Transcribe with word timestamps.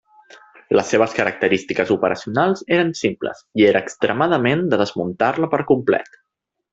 Les 0.77 0.87
seves 0.93 1.11
característiques 1.17 1.91
operacionals 1.97 2.65
eren 2.79 2.89
simples, 3.03 3.43
i 3.63 3.67
era 3.73 3.83
extremadament 3.89 4.65
de 4.73 4.81
desmuntar-la 4.85 5.51
per 5.57 5.65
complet. 5.75 6.23